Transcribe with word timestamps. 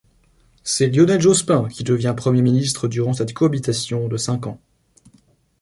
C'est 0.63 0.87
Lionel 0.87 1.21
Jospin 1.21 1.67
qui 1.69 1.83
devient 1.83 2.15
Premier 2.17 2.41
ministre 2.41 2.87
durant 2.87 3.13
cette 3.13 3.35
cohabitation 3.35 4.07
de 4.07 4.17
cinq 4.17 4.47
ans. 4.47 4.59